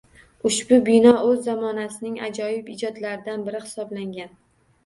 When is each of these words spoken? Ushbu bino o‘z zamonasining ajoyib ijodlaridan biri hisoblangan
Ushbu 0.49 0.77
bino 0.87 1.11
o‘z 1.33 1.43
zamonasining 1.49 2.17
ajoyib 2.31 2.73
ijodlaridan 2.77 3.47
biri 3.51 3.63
hisoblangan 3.67 4.35